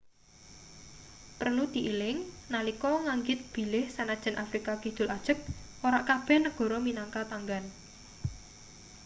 prelu 1.39 1.65
dieling 1.75 2.17
nalika 2.53 2.91
nganggit 3.05 3.39
bilih 3.53 3.85
sanajan 3.95 4.35
afrika 4.43 4.73
kidul 4.83 5.07
ajeg 5.17 5.37
ora 5.87 5.99
kabeh 6.09 6.37
negara 6.45 6.77
minangka 6.87 7.21
tanggan 7.31 7.65